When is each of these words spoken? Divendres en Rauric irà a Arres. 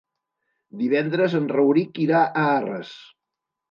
Divendres 0.79 1.37
en 1.43 1.47
Rauric 1.53 2.03
irà 2.09 2.27
a 2.47 2.51
Arres. 2.59 3.01